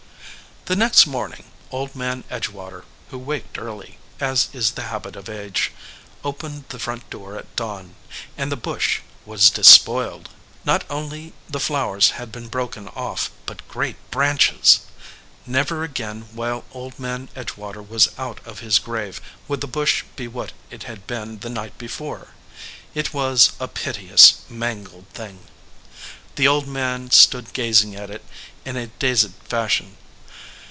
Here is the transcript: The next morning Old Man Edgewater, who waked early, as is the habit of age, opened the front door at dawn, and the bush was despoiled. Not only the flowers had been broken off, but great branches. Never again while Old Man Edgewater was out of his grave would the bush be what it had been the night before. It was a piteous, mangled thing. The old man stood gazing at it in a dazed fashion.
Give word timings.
The 0.65 0.75
next 0.77 1.05
morning 1.07 1.45
Old 1.71 1.95
Man 1.95 2.23
Edgewater, 2.29 2.83
who 3.09 3.17
waked 3.17 3.57
early, 3.57 3.97
as 4.21 4.47
is 4.53 4.71
the 4.73 4.83
habit 4.83 5.15
of 5.17 5.27
age, 5.27 5.71
opened 6.23 6.65
the 6.69 6.77
front 6.79 7.09
door 7.09 7.35
at 7.35 7.53
dawn, 7.57 7.95
and 8.37 8.49
the 8.51 8.55
bush 8.55 9.01
was 9.25 9.49
despoiled. 9.49 10.29
Not 10.63 10.83
only 10.87 11.33
the 11.49 11.59
flowers 11.59 12.11
had 12.11 12.31
been 12.31 12.47
broken 12.47 12.87
off, 12.89 13.31
but 13.47 13.67
great 13.67 13.95
branches. 14.11 14.81
Never 15.47 15.83
again 15.83 16.27
while 16.31 16.63
Old 16.71 16.97
Man 16.99 17.27
Edgewater 17.35 17.81
was 17.81 18.09
out 18.19 18.39
of 18.47 18.59
his 18.59 18.77
grave 18.79 19.19
would 19.49 19.59
the 19.61 19.67
bush 19.67 20.03
be 20.15 20.27
what 20.27 20.53
it 20.69 20.83
had 20.83 21.05
been 21.07 21.39
the 21.39 21.49
night 21.49 21.75
before. 21.79 22.27
It 22.93 23.13
was 23.15 23.51
a 23.59 23.67
piteous, 23.67 24.35
mangled 24.47 25.09
thing. 25.09 25.39
The 26.35 26.47
old 26.47 26.67
man 26.67 27.09
stood 27.11 27.51
gazing 27.51 27.95
at 27.95 28.11
it 28.11 28.23
in 28.63 28.77
a 28.77 28.87
dazed 28.87 29.33
fashion. 29.49 29.97